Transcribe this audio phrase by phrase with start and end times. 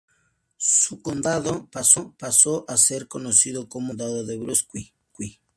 [0.57, 4.95] Su condado pasó a ser conocido como el Condado de Brunswick.